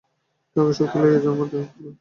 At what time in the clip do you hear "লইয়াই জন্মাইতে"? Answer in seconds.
1.01-1.55